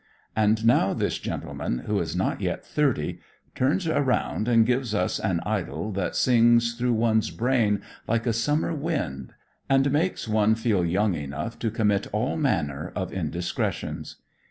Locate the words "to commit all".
11.59-12.35